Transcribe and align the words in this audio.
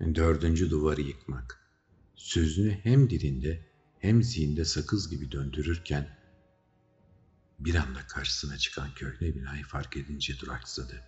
Dördüncü 0.00 0.70
duvarı 0.70 1.00
yıkmak. 1.00 1.70
Sözünü 2.14 2.72
hem 2.82 3.10
dilinde 3.10 3.66
hem 3.98 4.22
zihinde 4.22 4.64
sakız 4.64 5.10
gibi 5.10 5.32
döndürürken 5.32 6.18
bir 7.58 7.74
anda 7.74 8.06
karşısına 8.06 8.58
çıkan 8.58 8.94
köhne 8.94 9.34
binayı 9.34 9.64
fark 9.64 9.96
edince 9.96 10.38
duraksadı. 10.38 11.02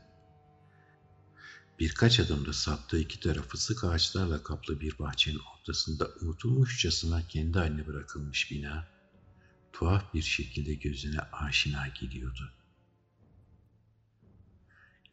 Birkaç 1.79 2.21
adımda 2.21 2.53
saptığı 2.53 2.99
iki 2.99 3.21
tarafı 3.21 3.59
sık 3.59 3.85
ağaçlarla 3.85 4.43
kaplı 4.43 4.81
bir 4.81 4.99
bahçenin 4.99 5.41
ortasında 5.55 6.09
unutulmuşçasına 6.21 7.29
kendi 7.29 7.59
haline 7.59 7.87
bırakılmış 7.87 8.51
bina, 8.51 8.89
tuhaf 9.73 10.15
bir 10.15 10.23
şekilde 10.23 10.75
gözüne 10.75 11.21
aşina 11.21 11.89
geliyordu. 11.89 12.53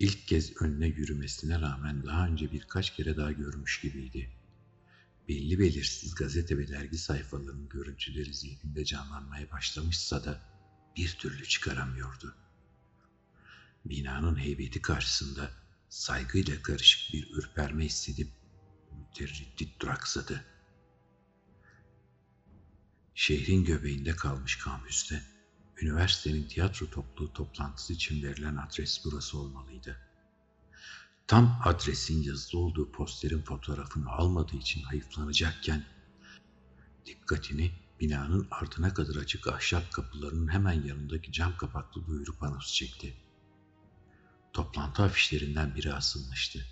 İlk 0.04 0.28
kez 0.28 0.62
önüne 0.62 0.88
yürümesine 0.88 1.62
rağmen 1.62 2.06
daha 2.06 2.28
önce 2.28 2.52
birkaç 2.52 2.96
kere 2.96 3.18
daha 3.18 3.32
görmüş 3.32 3.82
gibiydi. 3.82 4.30
Belli 5.28 5.60
belirsiz 5.60 6.16
gazete 6.16 6.58
ve 6.58 6.68
dergi 6.68 6.98
sayfalarının 6.98 7.70
görüntüleri 7.70 8.34
zihninde 8.34 8.86
canlanmaya 8.86 9.52
başlamışsa 9.52 10.26
da 10.26 10.42
bir 10.98 11.18
türlü 11.20 11.46
çıkaramıyordu. 11.46 12.36
Binanın 13.86 14.36
heybeti 14.36 14.82
karşısında 14.82 15.52
saygıyla 15.90 16.62
karışık 16.62 17.14
bir 17.14 17.32
ürperme 17.32 17.86
hissedip 17.86 18.30
müterriddit 18.92 19.82
duraksadı. 19.82 20.46
Şehrin 23.16 23.66
göbeğinde 23.66 24.16
kalmış 24.16 24.56
kampüste 24.56 25.33
üniversitenin 25.82 26.48
tiyatro 26.48 26.90
topluluğu 26.90 27.34
toplantısı 27.34 27.94
için 27.94 28.24
verilen 28.24 28.56
adres 28.56 29.02
burası 29.06 29.38
olmalıydı. 29.40 29.98
Tam 31.28 31.62
adresin 31.64 32.24
yazılı 32.24 32.62
olduğu 32.62 32.92
posterin 32.92 33.42
fotoğrafını 33.42 34.12
almadığı 34.12 34.56
için 34.56 34.84
hayıflanacakken 34.84 35.86
dikkatini 37.06 37.72
binanın 38.00 38.48
ardına 38.52 38.94
kadar 38.94 39.16
açık 39.16 39.48
ahşap 39.48 39.92
kapılarının 39.92 40.52
hemen 40.52 40.84
yanındaki 40.84 41.32
cam 41.32 41.58
kapaklı 41.58 42.06
duyuru 42.06 42.38
panosu 42.38 42.74
çekti. 42.74 43.18
Toplantı 44.54 45.04
afişlerinden 45.04 45.76
biri 45.76 45.94
asılmıştı. 45.94 46.66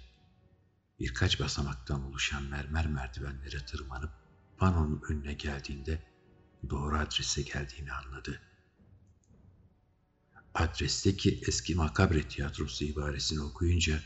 Birkaç 1.00 1.40
basamaktan 1.40 2.04
oluşan 2.04 2.44
mermer 2.44 2.88
merdivenlere 2.88 3.66
tırmanıp 3.66 4.12
panonun 4.58 5.02
önüne 5.10 5.34
geldiğinde 5.34 6.04
doğru 6.70 6.98
adrese 6.98 7.42
geldiğini 7.42 7.92
anladı. 7.94 8.51
Adresteki 10.56 11.42
eski 11.48 11.76
makabre 11.76 12.28
tiyatrosu 12.28 12.86
ibaresini 12.86 13.42
okuyunca 13.42 14.00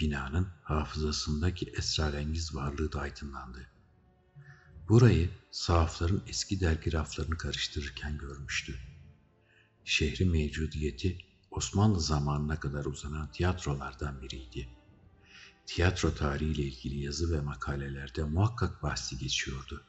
binanın 0.00 0.48
hafızasındaki 0.62 1.72
esrarengiz 1.78 2.54
varlığı 2.54 2.92
da 2.92 3.00
aydınlandı. 3.00 3.66
Burayı 4.88 5.30
sahafların 5.50 6.22
eski 6.28 6.60
dergi 6.60 6.92
raflarını 6.92 7.38
karıştırırken 7.38 8.18
görmüştü. 8.18 8.78
Şehrin 9.84 10.30
mevcudiyeti 10.30 11.18
Osmanlı 11.50 12.00
zamanına 12.00 12.60
kadar 12.60 12.84
uzanan 12.84 13.32
tiyatrolardan 13.32 14.22
biriydi. 14.22 14.68
Tiyatro 15.66 16.14
tarihiyle 16.14 16.62
ilgili 16.62 16.98
yazı 16.98 17.32
ve 17.32 17.40
makalelerde 17.40 18.24
muhakkak 18.24 18.82
bahsi 18.82 19.18
geçiyordu. 19.18 19.84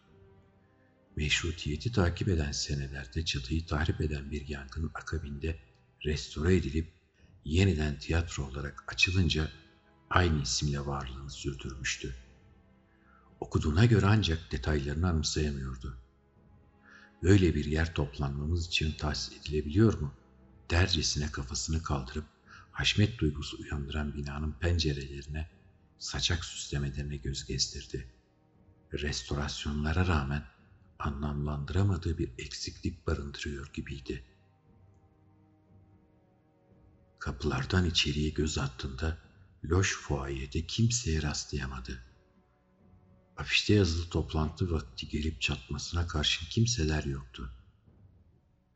Meşrutiyeti 1.16 1.92
takip 1.92 2.28
eden 2.28 2.52
senelerde 2.52 3.26
çatıyı 3.26 3.66
tahrip 3.66 4.02
eden 4.02 4.32
bir 4.32 4.48
yangının 4.48 4.92
akabinde 4.94 5.60
restore 6.06 6.56
edilip 6.56 6.92
yeniden 7.46 8.00
tiyatro 8.00 8.44
olarak 8.44 8.84
açılınca 8.88 9.50
aynı 10.10 10.42
isimle 10.42 10.86
varlığını 10.86 11.30
sürdürmüştü. 11.32 12.16
Okuduğuna 13.40 13.86
göre 13.86 14.06
ancak 14.06 14.52
detaylarını 14.52 15.10
anımsayamıyordu. 15.10 15.98
Böyle 17.24 17.56
bir 17.56 17.66
yer 17.66 17.94
toplanmamız 17.94 18.68
için 18.68 18.92
tahsis 18.92 19.40
edilebiliyor 19.40 20.02
mu? 20.02 20.14
Dercesine 20.72 21.32
kafasını 21.32 21.84
kaldırıp 21.84 22.26
haşmet 22.72 23.20
duygusu 23.20 23.58
uyandıran 23.58 24.14
binanın 24.16 24.52
pencerelerine, 24.52 25.50
saçak 26.00 26.46
süslemelerine 26.46 27.18
göz 27.18 27.46
gezdirdi. 27.46 28.08
Restorasyonlara 28.94 30.08
rağmen 30.08 30.44
anlamlandıramadığı 31.00 32.18
bir 32.18 32.30
eksiklik 32.38 33.08
barındırıyor 33.08 33.74
gibiydi. 33.74 34.24
Kapılardan 37.26 37.86
içeriye 37.86 38.30
göz 38.30 38.58
attığında 38.58 39.18
loş 39.64 39.96
fuayede 39.98 40.66
kimseye 40.68 41.22
rastlayamadı. 41.22 42.04
Afişte 43.38 43.74
yazılı 43.74 44.10
toplantı 44.10 44.72
vakti 44.72 45.08
gelip 45.08 45.42
çatmasına 45.42 46.08
karşın 46.08 46.46
kimseler 46.50 47.04
yoktu. 47.04 47.52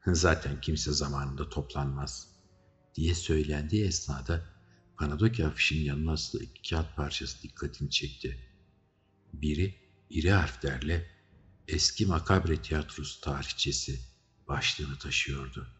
Zaten 0.07 0.61
kimse 0.61 0.91
zamanında 0.91 1.49
toplanmaz 1.49 2.27
diye 2.95 3.15
söylendiği 3.15 3.85
esnada 3.85 4.45
Panadoki 4.97 5.45
afişin 5.45 5.83
yanına 5.83 6.11
asılı 6.11 6.43
iki 6.43 6.69
kağıt 6.69 6.95
parçası 6.95 7.41
dikkatini 7.43 7.89
çekti. 7.89 8.51
Biri 9.33 9.75
iri 10.09 10.31
harflerle 10.31 11.11
eski 11.67 12.05
makabre 12.05 12.61
tiyatrosu 12.61 13.21
tarihçesi 13.21 13.99
başlığını 14.47 14.97
taşıyordu. 14.97 15.78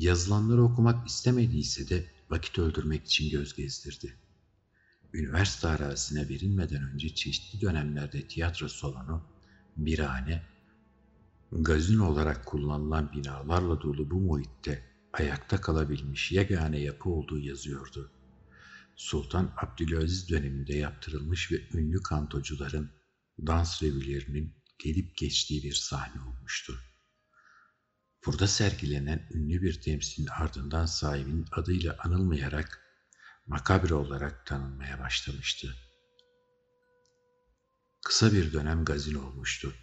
Yazılanları 0.00 0.62
okumak 0.62 1.08
istemediyse 1.08 1.88
de 1.88 2.06
vakit 2.30 2.58
öldürmek 2.58 3.06
için 3.06 3.30
göz 3.30 3.54
gezdirdi. 3.54 4.16
Üniversite 5.12 5.68
arazisine 5.68 6.28
verilmeden 6.28 6.82
önce 6.82 7.14
çeşitli 7.14 7.60
dönemlerde 7.60 8.28
tiyatro 8.28 8.68
salonu, 8.68 9.22
birhane, 9.76 10.42
gazino 11.52 12.08
olarak 12.08 12.46
kullanılan 12.46 13.12
binalarla 13.12 13.82
dolu 13.82 14.10
bu 14.10 14.20
muhitte 14.20 14.84
ayakta 15.12 15.60
kalabilmiş 15.60 16.32
yegane 16.32 16.78
yapı 16.80 17.10
olduğu 17.10 17.38
yazıyordu. 17.38 18.10
Sultan 18.96 19.54
Abdülaziz 19.56 20.30
döneminde 20.30 20.76
yaptırılmış 20.76 21.52
ve 21.52 21.56
ünlü 21.74 22.02
kantocuların 22.02 22.90
dans 23.46 23.82
revülerinin 23.82 24.54
gelip 24.78 25.16
geçtiği 25.16 25.62
bir 25.62 25.74
sahne 25.74 26.22
olmuştu. 26.22 26.89
Burada 28.26 28.46
sergilenen 28.46 29.28
ünlü 29.34 29.62
bir 29.62 29.80
temsilin 29.80 30.26
ardından 30.26 30.86
sahibinin 30.86 31.46
adıyla 31.52 31.96
anılmayarak 31.98 32.80
makabre 33.46 33.94
olarak 33.94 34.46
tanınmaya 34.46 34.98
başlamıştı. 34.98 35.76
Kısa 38.04 38.32
bir 38.32 38.52
dönem 38.52 38.84
gazino 38.84 39.26
olmuştu. 39.26 39.74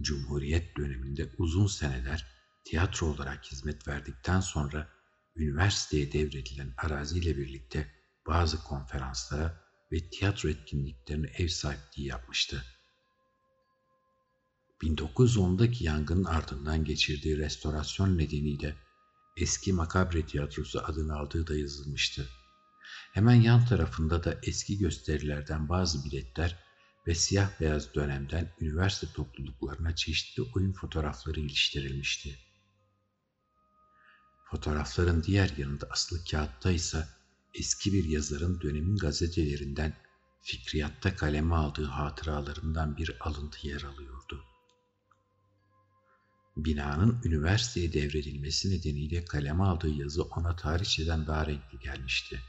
Cumhuriyet 0.00 0.76
döneminde 0.76 1.32
uzun 1.38 1.66
seneler 1.66 2.26
tiyatro 2.64 3.06
olarak 3.06 3.44
hizmet 3.44 3.88
verdikten 3.88 4.40
sonra 4.40 4.88
üniversiteye 5.36 6.12
devredilen 6.12 6.74
araziyle 6.76 7.36
birlikte 7.36 7.94
bazı 8.26 8.64
konferanslara 8.64 9.64
ve 9.92 10.10
tiyatro 10.10 10.48
etkinliklerine 10.48 11.26
ev 11.26 11.48
sahipliği 11.48 12.06
yapmıştı. 12.06 12.64
1910'daki 14.82 15.84
yangının 15.84 16.24
ardından 16.24 16.84
geçirdiği 16.84 17.38
restorasyon 17.38 18.18
nedeniyle 18.18 18.76
eski 19.36 19.72
makabre 19.72 20.26
tiyatrosu 20.26 20.80
adını 20.80 21.16
aldığı 21.16 21.46
da 21.46 21.56
yazılmıştı. 21.56 22.28
Hemen 23.12 23.34
yan 23.34 23.64
tarafında 23.64 24.24
da 24.24 24.38
eski 24.42 24.78
gösterilerden 24.78 25.68
bazı 25.68 26.04
biletler 26.04 26.58
ve 27.06 27.14
siyah 27.14 27.60
beyaz 27.60 27.94
dönemden 27.94 28.52
üniversite 28.60 29.12
topluluklarına 29.12 29.94
çeşitli 29.94 30.42
oyun 30.54 30.72
fotoğrafları 30.72 31.40
iliştirilmişti. 31.40 32.38
Fotoğrafların 34.50 35.22
diğer 35.22 35.52
yanında 35.56 35.86
asılı 35.90 36.24
kağıtta 36.30 36.70
ise 36.70 37.08
eski 37.54 37.92
bir 37.92 38.04
yazarın 38.04 38.60
dönemin 38.60 38.96
gazetelerinden 38.96 39.96
fikriyatta 40.42 41.16
kaleme 41.16 41.54
aldığı 41.54 41.84
hatıralarından 41.84 42.96
bir 42.96 43.16
alıntı 43.20 43.68
yer 43.68 43.82
alıyordu. 43.82 44.49
Binanın 46.56 47.20
üniversiteye 47.24 47.92
devredilmesi 47.92 48.70
nedeniyle 48.70 49.24
kaleme 49.24 49.64
aldığı 49.64 49.88
yazı 49.88 50.22
ona 50.22 50.56
tarihçeden 50.56 51.26
daha 51.26 51.46
renkli 51.46 51.78
gelmişti. 51.78 52.40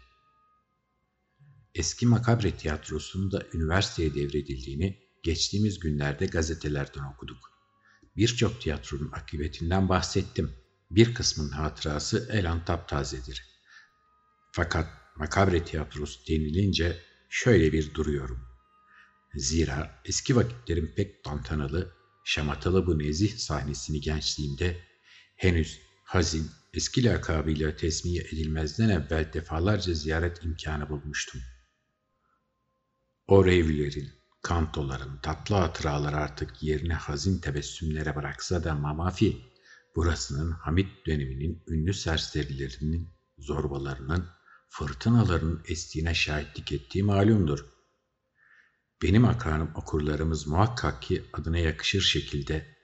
Eski 1.75 2.06
Makabre 2.06 2.57
Tiyatrosu'nun 2.57 3.31
da 3.31 3.45
üniversiteye 3.53 4.15
devredildiğini 4.15 4.98
geçtiğimiz 5.24 5.80
günlerde 5.80 6.25
gazetelerden 6.25 7.03
okuduk. 7.03 7.51
Birçok 8.18 8.62
tiyatronun 8.62 9.12
akıbetinden 9.12 9.89
bahsettim. 9.89 10.51
Bir 10.92 11.13
kısmın 11.13 11.50
hatırası 11.50 12.30
elan 12.31 12.65
taptazedir. 12.65 13.44
Fakat 14.51 14.88
Makabre 15.15 15.63
Tiyatrosu 15.63 16.19
denilince 16.27 17.00
şöyle 17.30 17.74
bir 17.74 17.94
duruyorum. 17.94 18.39
Zira 19.36 20.01
eski 20.06 20.36
vakitlerin 20.36 20.94
pek 20.95 21.24
tantanalı 21.24 22.00
şamatalı 22.23 22.88
bu 22.88 23.00
nezih 23.00 23.38
sahnesini 23.38 24.01
gençliğimde 24.01 24.77
henüz 25.35 25.81
hazin, 26.03 26.51
eski 26.73 27.03
lakabıyla 27.03 27.75
tesmiye 27.75 28.21
edilmezden 28.21 28.89
evvel 28.89 29.33
defalarca 29.33 29.94
ziyaret 29.94 30.44
imkanı 30.44 30.89
bulmuştum. 30.89 31.41
O 33.27 33.45
revlerin, 33.45 34.09
kantoların, 34.41 35.18
tatlı 35.18 35.56
hatıralar 35.56 36.13
artık 36.13 36.63
yerine 36.63 36.94
hazin 36.94 37.39
tebessümlere 37.39 38.15
bıraksa 38.15 38.63
da 38.63 38.75
Mamafi, 38.75 39.38
burasının 39.95 40.51
Hamit 40.51 41.06
döneminin 41.07 41.63
ünlü 41.67 41.94
serserilerinin, 41.94 43.09
zorbalarının, 43.38 44.29
fırtınaların 44.69 45.63
estiğine 45.67 46.13
şahitlik 46.13 46.71
ettiği 46.71 47.03
malumdur. 47.03 47.65
Benim 49.03 49.25
akanım 49.25 49.71
okurlarımız 49.75 50.48
muhakkak 50.48 51.01
ki 51.01 51.25
adına 51.33 51.57
yakışır 51.57 52.01
şekilde 52.01 52.77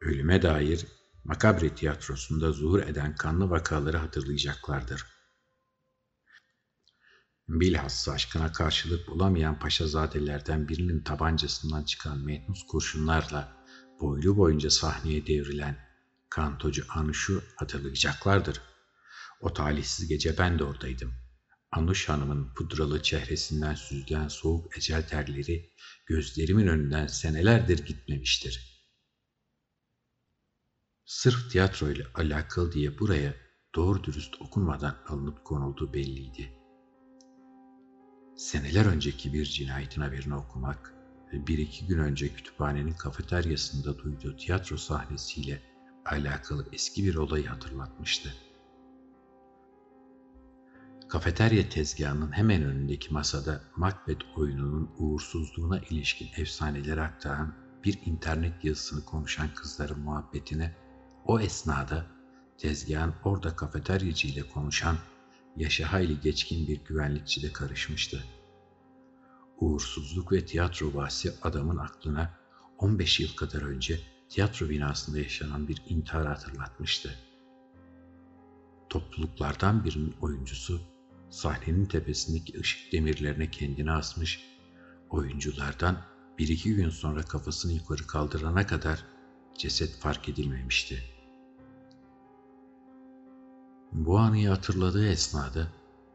ölüme 0.00 0.42
dair 0.42 0.86
Makabre 1.24 1.74
tiyatrosunda 1.74 2.52
zuhur 2.52 2.82
eden 2.82 3.14
kanlı 3.14 3.50
vakaları 3.50 3.96
hatırlayacaklardır. 3.96 5.06
Bilhassa 7.48 8.12
aşkına 8.12 8.52
karşılık 8.52 9.08
bulamayan 9.08 9.58
paşazadelerden 9.58 10.68
birinin 10.68 11.02
tabancasından 11.02 11.84
çıkan 11.84 12.18
menhus 12.18 12.66
kurşunlarla 12.66 13.56
boylu 14.00 14.36
boyunca 14.36 14.70
sahneye 14.70 15.26
devrilen 15.26 15.78
kantocu 16.30 16.84
Anuş'u 16.88 17.42
hatırlayacaklardır. 17.56 18.60
O 19.40 19.52
talihsiz 19.52 20.08
gece 20.08 20.38
ben 20.38 20.58
de 20.58 20.64
oradaydım. 20.64 21.12
Anuş 21.72 22.08
Hanım'ın 22.08 22.54
pudralı 22.54 23.02
çehresinden 23.02 23.74
süzülen 23.74 24.28
soğuk 24.28 24.78
ecel 24.78 25.08
terleri 25.08 25.72
gözlerimin 26.06 26.66
önünden 26.66 27.06
senelerdir 27.06 27.86
gitmemiştir. 27.86 28.84
Sırf 31.04 31.50
tiyatro 31.50 31.90
ile 31.90 32.06
alakalı 32.14 32.72
diye 32.72 32.98
buraya 32.98 33.34
doğru 33.74 34.04
dürüst 34.04 34.42
okunmadan 34.42 34.96
alınıp 35.08 35.44
konulduğu 35.44 35.94
belliydi. 35.94 36.52
Seneler 38.36 38.86
önceki 38.86 39.32
bir 39.32 39.44
cinayetin 39.44 40.00
haberini 40.00 40.34
okumak 40.34 40.94
ve 41.32 41.46
bir 41.46 41.58
iki 41.58 41.86
gün 41.86 41.98
önce 41.98 42.34
kütüphanenin 42.34 42.92
kafeteryasında 42.92 43.98
duyduğu 43.98 44.36
tiyatro 44.36 44.76
sahnesiyle 44.76 45.62
alakalı 46.04 46.68
eski 46.72 47.04
bir 47.04 47.14
olayı 47.14 47.46
hatırlatmıştı. 47.46 48.34
Kafeterya 51.10 51.68
tezgahının 51.68 52.32
hemen 52.32 52.62
önündeki 52.62 53.12
masada 53.12 53.60
Macbeth 53.76 54.38
oyununun 54.38 54.90
uğursuzluğuna 54.98 55.78
ilişkin 55.78 56.28
efsaneleri 56.36 57.00
aktaran 57.00 57.54
bir 57.84 57.98
internet 58.06 58.64
yazısını 58.64 59.04
konuşan 59.04 59.54
kızların 59.54 60.00
muhabbetine 60.00 60.74
o 61.24 61.40
esnada 61.40 62.06
tezgahın 62.58 63.14
orada 63.24 63.56
kafeteryacı 63.56 64.28
ile 64.28 64.42
konuşan 64.42 64.96
yaşı 65.56 65.84
hayli 65.84 66.20
geçkin 66.20 66.68
bir 66.68 66.84
güvenlikçi 66.84 67.42
de 67.42 67.52
karışmıştı. 67.52 68.24
Uğursuzluk 69.60 70.32
ve 70.32 70.46
tiyatro 70.46 70.94
bahsi 70.94 71.32
adamın 71.42 71.76
aklına 71.76 72.38
15 72.78 73.20
yıl 73.20 73.36
kadar 73.36 73.62
önce 73.62 74.00
tiyatro 74.28 74.68
binasında 74.68 75.18
yaşanan 75.18 75.68
bir 75.68 75.82
intihar 75.86 76.26
hatırlatmıştı. 76.26 77.14
Topluluklardan 78.88 79.84
birinin 79.84 80.14
oyuncusu 80.20 80.80
sahnenin 81.30 81.86
tepesindeki 81.86 82.60
ışık 82.60 82.92
demirlerine 82.92 83.50
kendini 83.50 83.92
asmış, 83.92 84.40
oyunculardan 85.10 86.02
bir 86.38 86.48
iki 86.48 86.74
gün 86.74 86.90
sonra 86.90 87.22
kafasını 87.22 87.72
yukarı 87.72 88.06
kaldırana 88.06 88.66
kadar 88.66 89.04
ceset 89.58 90.00
fark 90.00 90.28
edilmemişti. 90.28 91.02
Bu 93.92 94.18
anıyı 94.18 94.48
hatırladığı 94.48 95.08
esnada 95.08 95.68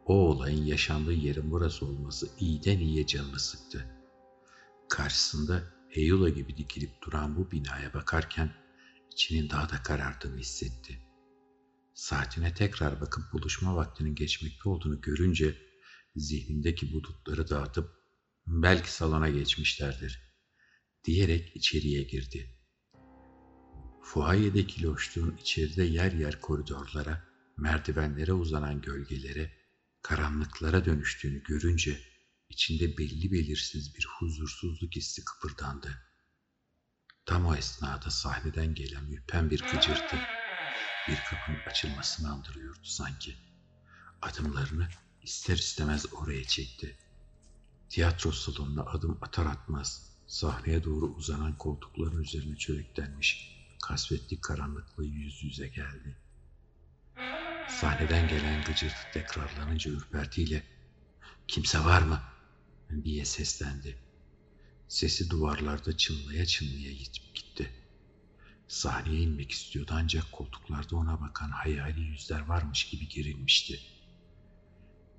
o 0.06 0.14
olayın 0.14 0.64
yaşandığı 0.64 1.12
yerin 1.12 1.50
burası 1.50 1.86
olması 1.86 2.28
iyiden 2.38 2.78
iyiye 2.78 3.06
canını 3.06 3.38
sıktı. 3.38 3.86
Karşısında 4.88 5.62
Heyula 5.88 6.28
gibi 6.28 6.56
dikilip 6.56 7.02
duran 7.02 7.36
bu 7.36 7.50
binaya 7.50 7.94
bakarken 7.94 8.50
içinin 9.12 9.50
daha 9.50 9.68
da 9.68 9.82
karardığını 9.82 10.38
hissetti. 10.38 11.05
Saatine 11.96 12.54
tekrar 12.54 13.00
bakıp 13.00 13.32
buluşma 13.32 13.76
vaktinin 13.76 14.14
geçmekte 14.14 14.68
olduğunu 14.68 15.00
görünce 15.00 15.56
zihnindeki 16.16 16.92
bulutları 16.92 17.48
dağıtıp 17.50 17.90
belki 18.46 18.92
salona 18.92 19.30
geçmişlerdir 19.30 20.36
diyerek 21.04 21.56
içeriye 21.56 22.02
girdi. 22.02 22.60
Fuayedeki 24.02 24.82
loşluğun 24.82 25.36
içeride 25.36 25.84
yer 25.84 26.12
yer 26.12 26.40
koridorlara, 26.40 27.24
merdivenlere 27.56 28.32
uzanan 28.32 28.80
gölgelere, 28.80 29.52
karanlıklara 30.02 30.84
dönüştüğünü 30.84 31.42
görünce 31.42 32.00
içinde 32.48 32.98
belli 32.98 33.32
belirsiz 33.32 33.94
bir 33.94 34.06
huzursuzluk 34.18 34.96
hissi 34.96 35.24
kıpırdandı. 35.24 36.02
Tam 37.26 37.46
o 37.46 37.54
esnada 37.54 38.10
sahneden 38.10 38.74
gelen 38.74 39.12
ürpen 39.12 39.50
bir 39.50 39.58
gıcırtı 39.58 40.16
bir 41.08 41.16
kapının 41.16 41.60
açılmasını 41.66 42.32
andırıyordu 42.32 42.84
sanki. 42.84 43.36
Adımlarını 44.22 44.88
ister 45.22 45.56
istemez 45.56 46.12
oraya 46.12 46.44
çekti. 46.44 46.96
Tiyatro 47.88 48.32
salonuna 48.32 48.82
adım 48.82 49.18
atar 49.22 49.46
atmaz 49.46 50.12
sahneye 50.26 50.84
doğru 50.84 51.06
uzanan 51.06 51.58
koltukların 51.58 52.22
üzerine 52.22 52.56
çöreklenmiş 52.56 53.56
kasvetli 53.82 54.40
karanlıkla 54.40 55.04
yüz 55.04 55.44
yüze 55.44 55.68
geldi. 55.68 56.16
Sahneden 57.68 58.28
gelen 58.28 58.64
gıcırtı 58.64 59.10
tekrarlanınca 59.12 59.90
ürpertiyle 59.90 60.62
''Kimse 61.48 61.78
var 61.84 62.02
mı?'' 62.02 62.22
diye 63.04 63.24
seslendi. 63.24 63.98
Sesi 64.88 65.30
duvarlarda 65.30 65.96
çınlaya 65.96 66.46
çınlaya 66.46 66.92
gitip 66.92 67.34
gitti. 67.34 67.85
Sahneye 68.68 69.20
inmek 69.20 69.50
istiyordu 69.50 69.92
ancak 69.94 70.32
koltuklarda 70.32 70.96
ona 70.96 71.20
bakan 71.20 71.50
hayali 71.50 72.00
yüzler 72.00 72.40
varmış 72.40 72.88
gibi 72.88 73.08
gerilmişti. 73.08 73.80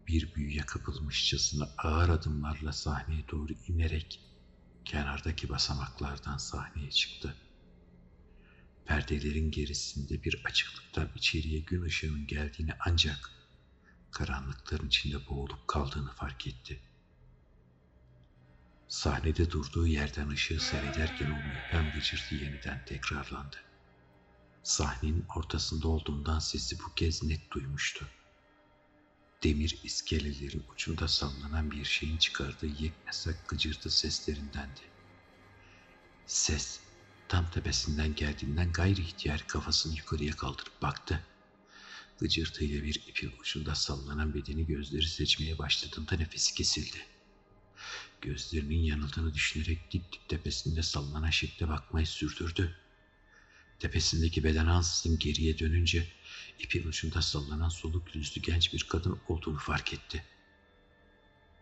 Bir 0.08 0.36
büyüye 0.36 0.62
kapılmışçasına 0.62 1.70
ağır 1.78 2.10
adımlarla 2.10 2.74
sahneye 2.74 3.28
doğru 3.32 3.54
inerek 3.68 4.22
kenardaki 4.86 5.50
basamaklardan 5.50 6.38
sahneye 6.38 6.92
çıktı. 6.92 7.36
Perdelerin 8.86 9.52
gerisinde 9.52 10.24
bir 10.24 10.42
açıklıktan 10.46 11.10
içeriye 11.16 11.60
gün 11.60 11.82
ışığının 11.82 12.28
geldiğini 12.28 12.72
ancak 12.86 13.32
karanlıkların 14.12 14.88
içinde 14.88 15.27
boğulup 15.30 15.68
kaldığını 15.68 16.12
fark 16.12 16.48
etti. 16.48 16.82
Sahnede 18.88 19.51
durduğu 19.51 19.88
yerden 19.88 20.29
ışığı 20.29 20.60
seyrederken 20.60 21.32
o 21.32 21.48
müphem 21.48 21.91
gıcırtı 21.91 22.36
yeniden 22.36 22.86
tekrarlandı. 22.86 23.58
Sahnenin 24.63 25.25
ortasında 25.36 25.88
olduğundan 25.88 26.39
sesi 26.39 26.79
bu 26.79 26.94
kez 26.96 27.24
net 27.24 27.51
duymuştu. 27.51 28.08
Demir 29.44 29.79
iskelelerin 29.84 30.63
ucunda 30.74 31.08
sallanan 31.08 31.72
bir 31.72 31.86
şeyin 31.86 32.17
çıkardığı 32.17 32.65
yeknesak 32.65 33.48
gıcırtı 33.48 33.89
seslerindendi. 33.89 34.82
Ses 36.25 36.79
tam 37.27 37.51
tepesinden 37.51 38.15
geldiğinden 38.15 38.72
gayri 38.72 39.01
ihtiyar 39.01 39.48
kafasını 39.48 39.98
yukarıya 39.98 40.36
kaldırıp 40.36 40.82
baktı. 40.82 41.25
Gıcırtıyla 42.20 42.84
bir 42.84 42.96
ipin 43.08 43.32
ucunda 43.39 43.75
sallanan 43.75 44.34
bedeni 44.34 44.65
gözleri 44.65 45.08
seçmeye 45.08 45.58
başladığında 45.58 46.15
nefesi 46.15 46.53
kesildi.'' 46.56 47.16
Gözlerinin 48.21 48.79
yanıldığını 48.79 49.33
düşünerek 49.33 49.91
dip 49.91 50.12
dip 50.12 50.29
tepesinde 50.29 50.83
sallanan 50.83 51.29
şekle 51.29 51.67
bakmayı 51.67 52.07
sürdürdü. 52.07 52.75
Tepesindeki 53.79 54.43
beden 54.43 54.65
ansızın 54.65 55.19
geriye 55.19 55.59
dönünce 55.59 56.07
ipin 56.59 56.88
ucunda 56.88 57.21
sallanan 57.21 57.69
soluk 57.69 58.15
yüzlü 58.15 58.41
genç 58.41 58.74
bir 58.74 58.83
kadın 58.83 59.19
olduğunu 59.27 59.57
fark 59.57 59.93
etti. 59.93 60.24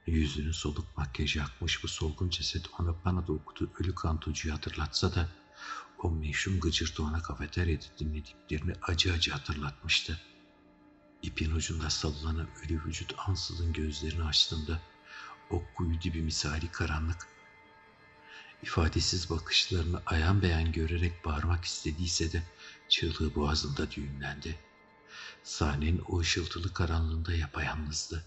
Yüzünün 0.07 0.51
soluk 0.51 0.97
makyajı 0.97 1.43
akmış 1.43 1.83
bu 1.83 1.87
solgun 1.87 2.29
ceset 2.29 2.65
ona 2.79 2.95
bana 3.05 3.27
da 3.27 3.33
okuduğu 3.33 3.71
ölü 3.79 3.95
kantocuyu 3.95 4.55
hatırlatsa 4.55 5.15
da 5.15 5.29
o 5.99 6.11
meşhum 6.11 6.59
gıcırtı 6.59 7.03
ona 7.03 7.21
kafeteryada 7.21 7.85
dinlediklerini 7.99 8.73
acı 8.81 9.13
acı 9.13 9.31
hatırlatmıştı. 9.31 10.21
İpin 11.21 11.51
ucunda 11.51 11.89
sallanan 11.89 12.47
ölü 12.65 12.85
vücut 12.85 13.13
ansızın 13.17 13.73
gözlerini 13.73 14.23
açtığında 14.23 14.81
o 15.49 15.63
kuyu 15.75 16.01
dibi 16.01 16.21
misali 16.21 16.71
karanlık. 16.71 17.27
İfadesiz 18.63 19.29
bakışlarını 19.29 20.01
ayan 20.05 20.41
beyan 20.41 20.71
görerek 20.71 21.25
bağırmak 21.25 21.65
istediyse 21.65 22.31
de 22.31 22.43
çığlığı 22.89 23.35
boğazında 23.35 23.91
düğümlendi. 23.91 24.59
Sahnenin 25.43 26.03
o 26.07 26.19
ışıltılı 26.19 26.73
karanlığında 26.73 27.33
yapayalnızdı. 27.33 28.25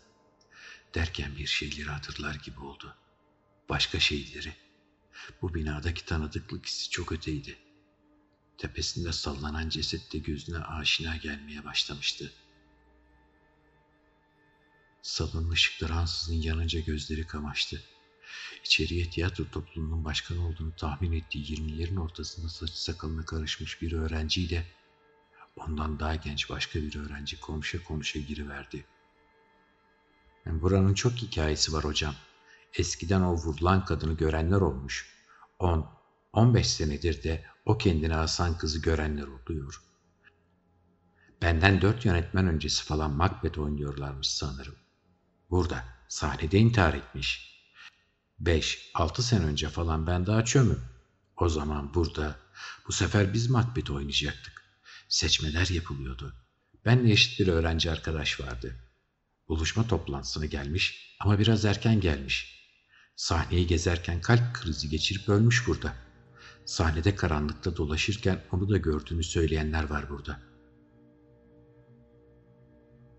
Derken 0.95 1.37
bir 1.37 1.47
şeyleri 1.47 1.91
hatırlar 1.91 2.35
gibi 2.35 2.61
oldu. 2.61 2.97
Başka 3.69 4.01
şeyleri. 4.01 4.57
Bu 5.43 5.55
binadaki 5.55 6.05
tanıdıklık 6.05 6.67
hissi 6.67 6.91
çok 6.91 7.13
öteydi. 7.13 7.59
Tepesinde 8.59 9.13
sallanan 9.13 9.69
ceset 9.69 10.13
de 10.13 10.19
gözüne 10.19 10.59
aşina 10.59 11.17
gelmeye 11.17 11.65
başlamıştı.'' 11.65 12.48
Salonun 15.09 15.51
ışıkları 15.51 15.95
ansızın 15.95 16.35
yanınca 16.35 16.81
gözleri 16.81 17.27
kamaştı. 17.27 17.83
İçeriye 18.65 19.11
tiyatro 19.11 19.51
topluluğunun 19.51 20.05
başkanı 20.05 20.47
olduğunu 20.47 20.77
tahmin 20.77 21.13
ettiği 21.13 21.53
yirmilerin 21.53 21.97
ortasında 21.97 22.49
saçı 22.49 22.83
sakalına 22.83 23.25
karışmış 23.25 23.83
bir 23.83 23.93
öğrenciyle 23.93 24.67
ondan 25.57 26.01
daha 26.01 26.15
genç 26.15 26.51
başka 26.51 26.83
bir 26.83 26.97
öğrenci 26.97 27.41
konuşa 27.41 27.85
konuşa 27.85 28.19
giriverdi. 28.19 28.85
Buranın 30.47 30.95
çok 30.95 31.13
hikayesi 31.13 31.73
var 31.73 31.85
hocam. 31.85 32.15
Eskiden 32.75 33.21
o 33.21 33.35
vurulan 33.35 33.85
kadını 33.85 34.17
görenler 34.17 34.61
olmuş. 34.61 35.15
10, 35.59 35.91
15 36.33 36.71
senedir 36.71 37.23
de 37.23 37.45
o 37.65 37.79
kendine 37.79 38.17
asan 38.17 38.59
kızı 38.59 38.83
görenler 38.83 39.27
oluyor. 39.27 39.83
Benden 41.43 41.81
dört 41.81 42.05
yönetmen 42.05 42.47
öncesi 42.47 42.85
falan 42.85 43.11
Macbeth 43.11 43.59
oynuyorlarmış 43.59 44.29
sanırım. 44.29 44.75
Burada, 45.51 45.85
sahnede 46.09 46.59
intihar 46.59 46.95
etmiş. 46.95 47.59
Beş, 48.39 48.91
altı 48.95 49.23
sene 49.23 49.45
önce 49.45 49.69
falan 49.69 50.07
ben 50.07 50.27
daha 50.27 50.45
çömüm. 50.45 50.81
O 51.37 51.49
zaman 51.49 51.95
burada, 51.95 52.37
bu 52.89 52.93
sefer 52.93 53.35
biz 53.35 53.51
Macbeth 53.51 53.91
oynayacaktık. 53.91 54.63
Seçmeler 55.09 55.67
yapılıyordu. 55.67 56.35
Benle 56.85 57.13
eşit 57.13 57.41
bir 57.41 57.49
öğrenci 57.49 57.91
arkadaş 57.91 58.41
vardı. 58.41 58.77
Buluşma 59.49 59.87
toplantısına 59.87 60.47
gelmiş 60.47 61.17
ama 61.21 61.39
biraz 61.39 61.65
erken 61.65 62.01
gelmiş. 62.01 62.59
Sahneyi 63.17 63.67
gezerken 63.67 64.21
kalp 64.21 64.55
krizi 64.55 64.89
geçirip 64.89 65.29
ölmüş 65.29 65.67
burada. 65.67 65.95
Sahnede 66.65 67.15
karanlıkta 67.15 67.77
dolaşırken 67.77 68.45
onu 68.53 68.69
da 68.69 68.77
gördüğünü 68.77 69.25
söyleyenler 69.25 69.91
var 69.91 70.11
burada. 70.11 70.41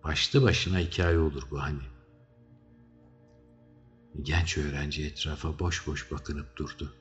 Başlı 0.03 0.41
başına 0.41 0.79
hikaye 0.79 1.17
olur 1.17 1.43
bu 1.51 1.61
hani. 1.61 1.98
Genç 4.23 4.57
öğrenci 4.57 5.05
etrafa 5.05 5.59
boş 5.59 5.87
boş 5.87 6.11
bakınıp 6.11 6.55
durdu. 6.57 6.95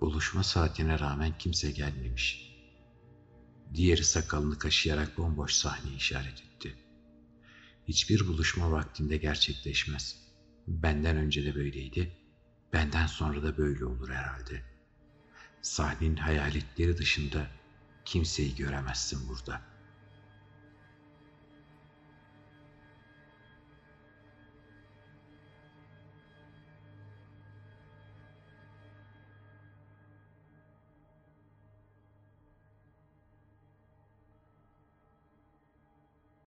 Buluşma 0.00 0.42
saatine 0.42 0.98
rağmen 0.98 1.38
kimse 1.38 1.70
gelmemiş. 1.70 2.56
Diğeri 3.74 4.04
sakalını 4.04 4.58
kaşıyarak 4.58 5.18
bomboş 5.18 5.52
sahneyi 5.52 5.96
işaret 5.96 6.42
etti. 6.42 6.76
Hiçbir 7.88 8.26
buluşma 8.26 8.70
vaktinde 8.70 9.16
gerçekleşmez. 9.16 10.16
Benden 10.66 11.16
önce 11.16 11.44
de 11.44 11.54
böyleydi, 11.54 12.12
benden 12.72 13.06
sonra 13.06 13.42
da 13.42 13.56
böyle 13.56 13.84
olur 13.84 14.10
herhalde. 14.10 14.62
Sahnenin 15.62 16.16
hayaletleri 16.16 16.98
dışında 16.98 17.46
kimseyi 18.04 18.56
göremezsin 18.56 19.28
burada.'' 19.28 19.75